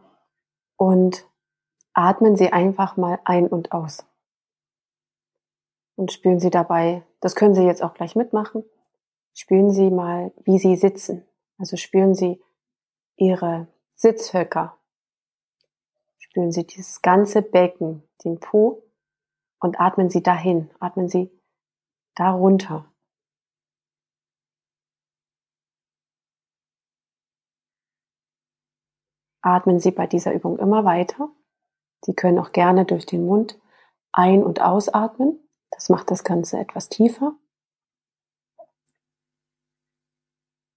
[0.77, 1.31] und
[1.93, 4.05] atmen Sie einfach mal ein und aus.
[5.95, 8.65] Und spüren Sie dabei, das können Sie jetzt auch gleich mitmachen,
[9.35, 11.25] spüren Sie mal, wie Sie sitzen.
[11.57, 12.43] Also spüren Sie
[13.15, 14.77] Ihre Sitzhöcker.
[16.19, 18.83] Spüren Sie dieses ganze Becken, den Po
[19.61, 21.31] und atmen Sie dahin, atmen Sie
[22.17, 22.91] darunter.
[29.45, 31.29] Atmen Sie bei dieser Übung immer weiter.
[32.03, 33.59] Sie können auch gerne durch den Mund
[34.13, 35.39] ein- und ausatmen.
[35.71, 37.37] Das macht das Ganze etwas tiefer.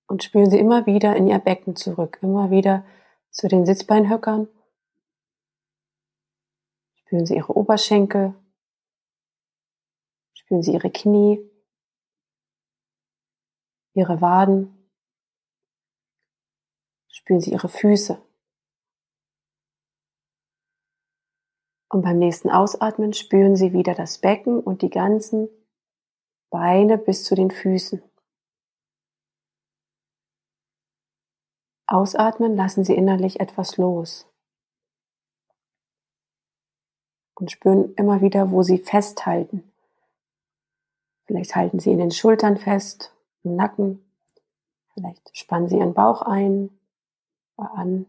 [0.08, 2.86] Und spüren Sie immer wieder in Ihr Becken zurück, immer wieder
[3.30, 4.48] zu den Sitzbeinhöckern.
[6.96, 8.34] Spüren Sie Ihre Oberschenkel.
[10.34, 11.40] Spüren Sie Ihre Knie,
[13.94, 14.90] Ihre Waden.
[17.10, 18.27] Spüren Sie Ihre Füße.
[21.98, 25.50] Und beim nächsten Ausatmen spüren Sie wieder das Becken und die ganzen
[26.52, 28.04] Beine bis zu den Füßen.
[31.88, 34.32] Ausatmen lassen Sie innerlich etwas los.
[37.34, 39.64] Und spüren immer wieder, wo Sie festhalten.
[41.26, 44.06] Vielleicht halten Sie in den Schultern fest, im Nacken.
[44.94, 46.70] Vielleicht spannen Sie Ihren Bauch ein
[47.56, 48.06] oder an.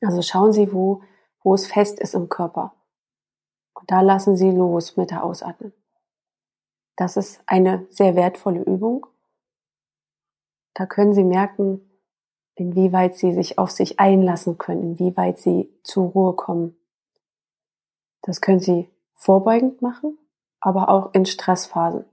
[0.00, 1.04] Also schauen Sie, wo
[1.44, 2.74] wo es fest ist im Körper.
[3.74, 5.72] Und da lassen Sie los mit der Ausatmen.
[6.96, 9.06] Das ist eine sehr wertvolle Übung.
[10.74, 11.80] Da können Sie merken,
[12.54, 16.76] inwieweit Sie sich auf sich einlassen können, inwieweit Sie zur Ruhe kommen.
[18.22, 20.18] Das können Sie vorbeugend machen,
[20.60, 22.04] aber auch in Stressphasen.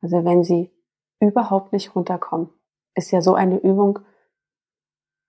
[0.00, 0.70] Also wenn Sie
[1.20, 2.50] überhaupt nicht runterkommen,
[2.94, 4.00] ist ja so eine Übung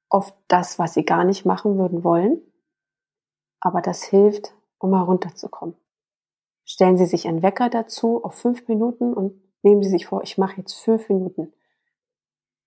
[0.10, 2.42] oft das, was Sie gar nicht machen würden wollen.
[3.62, 5.76] Aber das hilft, um mal runterzukommen.
[6.66, 10.38] Stellen Sie sich einen Wecker dazu auf fünf Minuten und nehmen Sie sich vor, ich
[10.38, 11.54] mache jetzt fünf Minuten.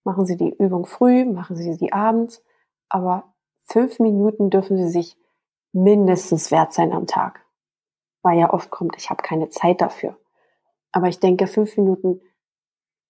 [0.05, 2.42] Machen Sie die Übung früh, machen Sie die abends,
[2.88, 5.16] aber fünf Minuten dürfen Sie sich
[5.72, 7.46] mindestens wert sein am Tag.
[8.22, 10.18] Weil ja oft kommt, ich habe keine Zeit dafür.
[10.92, 12.20] Aber ich denke, fünf Minuten,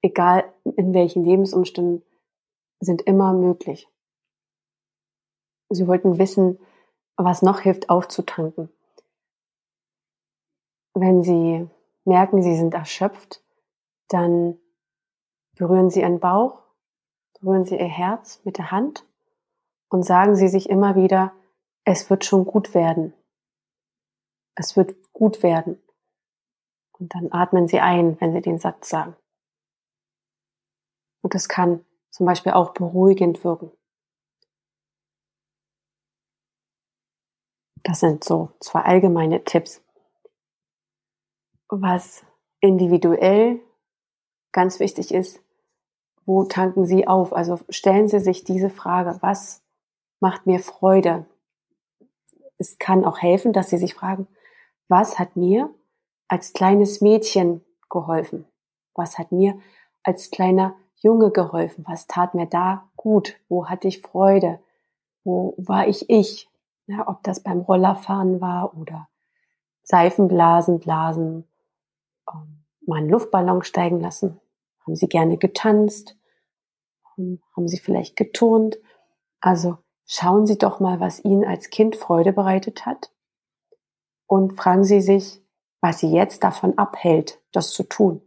[0.03, 2.05] egal in welchen Lebensumständen,
[2.81, 3.89] sind immer möglich.
[5.71, 6.59] Sie wollten wissen,
[7.17, 8.69] was noch hilft, aufzutanken.
[10.95, 11.69] Wenn Sie
[12.05, 13.43] merken, Sie sind erschöpft,
[14.09, 14.59] dann
[15.57, 16.63] berühren Sie Ihren Bauch,
[17.41, 19.07] berühren Sie Ihr Herz mit der Hand
[19.89, 21.33] und sagen Sie sich immer wieder,
[21.85, 23.15] es wird schon gut werden.
[24.55, 25.83] Es wird gut werden.
[26.93, 29.17] Und dann atmen Sie ein, wenn Sie den Satz sagen.
[31.23, 33.73] Und das kann zum Beispiel auch beruhigend wirken.
[37.83, 39.83] Das sind so zwei allgemeine Tipps.
[41.69, 42.25] Was
[42.61, 43.61] individuell
[44.53, 45.41] ganz wichtig ist,
[46.25, 47.33] wo tanken Sie auf?
[47.33, 49.63] Also stellen Sie sich diese Frage, was
[50.21, 51.27] macht mir Freude?
[52.59, 54.29] Es kann auch helfen, dass Sie sich fragen,
[54.89, 55.75] was hat mir
[56.29, 58.47] als kleines Mädchen geholfen?
[58.95, 59.59] Was hat mir
[60.05, 61.85] als kleiner Junge geholfen?
[61.89, 63.41] Was tat mir da gut?
[63.49, 64.61] Wo hatte ich Freude?
[65.25, 66.49] Wo war ich ich?
[66.87, 69.09] Ja, ob das beim Rollerfahren war oder
[69.85, 71.49] Seifenblasen, Blasen,
[72.33, 74.41] ähm, mal einen Luftballon steigen lassen.
[74.81, 76.17] Haben Sie gerne getanzt?
[77.17, 78.79] Ähm, haben Sie vielleicht geturnt?
[79.41, 83.13] Also schauen Sie doch mal, was Ihnen als Kind Freude bereitet hat
[84.27, 85.41] und fragen Sie sich,
[85.81, 88.23] was Sie jetzt davon abhält, das zu tun.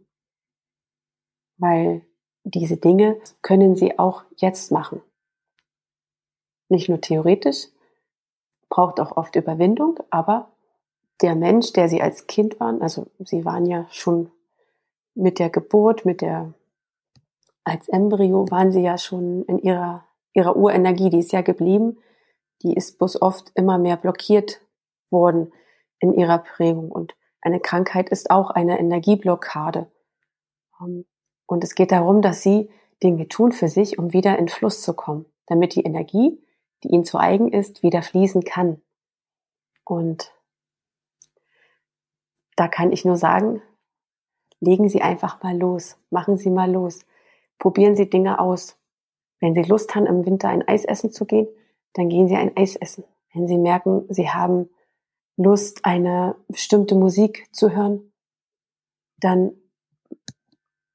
[1.58, 2.06] Weil
[2.44, 5.02] diese Dinge können Sie auch jetzt machen.
[6.68, 7.68] Nicht nur theoretisch,
[8.68, 10.48] braucht auch oft Überwindung, aber
[11.22, 14.30] der Mensch, der sie als Kind waren, also sie waren ja schon
[15.14, 16.52] mit der Geburt, mit der,
[17.64, 21.98] als Embryo waren sie ja schon in ihrer, ihrer Urenergie, die ist ja geblieben,
[22.62, 24.60] die ist bloß oft immer mehr blockiert
[25.10, 25.52] worden
[26.00, 29.86] in ihrer Prägung und eine Krankheit ist auch eine Energieblockade.
[30.80, 31.06] Ähm,
[31.46, 32.68] und es geht darum, dass sie
[33.02, 36.42] Dinge tun für sich, um wieder in Fluss zu kommen, damit die Energie,
[36.86, 38.80] die ihnen zu eigen ist, wieder fließen kann.
[39.84, 40.32] Und
[42.56, 43.62] da kann ich nur sagen,
[44.60, 47.00] legen Sie einfach mal los, machen Sie mal los,
[47.58, 48.78] probieren Sie Dinge aus.
[49.40, 51.48] Wenn Sie Lust haben, im Winter ein Eis essen zu gehen,
[51.92, 53.04] dann gehen Sie ein Eis essen.
[53.34, 54.70] Wenn Sie merken, Sie haben
[55.36, 58.12] Lust, eine bestimmte Musik zu hören,
[59.18, 59.52] dann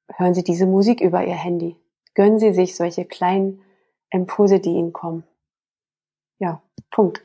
[0.08, 1.76] hören Sie diese Musik über Ihr Handy.
[2.14, 3.62] Gönnen Sie sich solche kleinen
[4.10, 5.24] Impulse, die Ihnen kommen.
[6.42, 7.22] Ja, Punkt.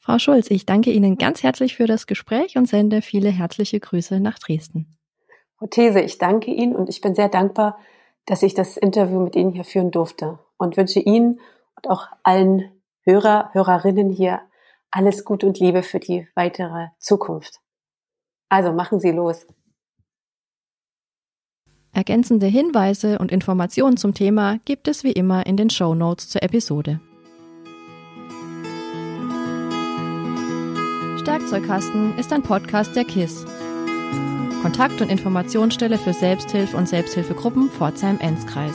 [0.00, 4.20] Frau Schulz, ich danke Ihnen ganz herzlich für das Gespräch und sende viele herzliche Grüße
[4.20, 4.98] nach Dresden.
[5.56, 7.78] Frau These, ich danke Ihnen und ich bin sehr dankbar,
[8.26, 11.40] dass ich das Interview mit Ihnen hier führen durfte und wünsche Ihnen
[11.74, 12.70] und auch allen
[13.04, 14.42] Hörer, Hörerinnen hier
[14.90, 17.60] alles Gut und Liebe für die weitere Zukunft.
[18.50, 19.46] Also machen Sie los.
[21.92, 26.42] Ergänzende Hinweise und Informationen zum Thema gibt es wie immer in den Show Notes zur
[26.42, 27.00] Episode.
[31.30, 33.44] Werkzeugkasten ist ein Podcast der KISS.
[34.62, 38.74] Kontakt- und Informationsstelle für Selbsthilfe und Selbsthilfegruppen Pforzheim-Enzkreis.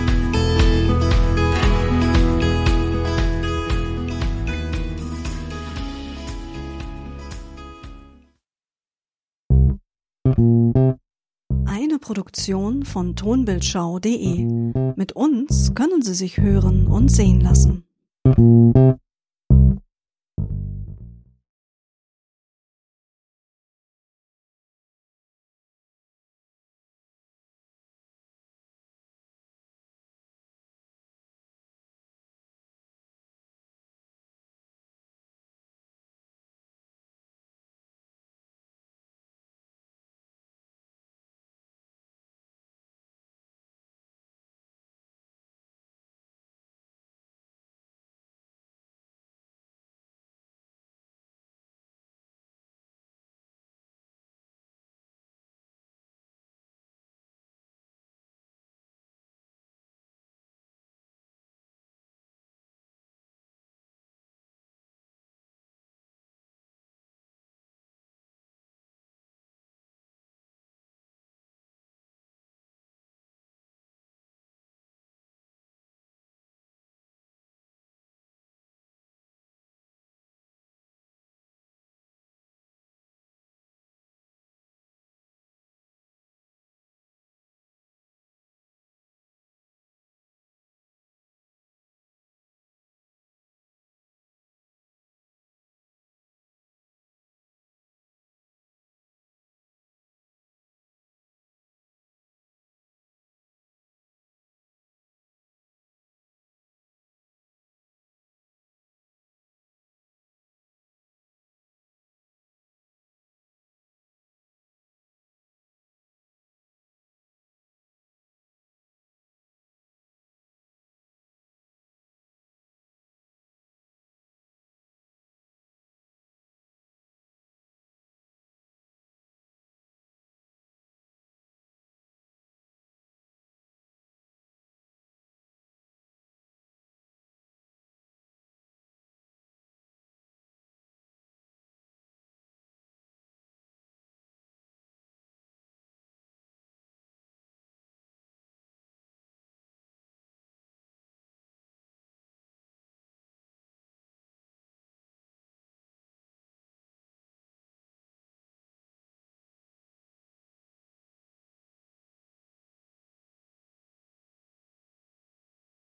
[11.99, 14.73] Produktion von tonbildschau.de.
[14.95, 17.83] Mit uns können Sie sich hören und sehen lassen.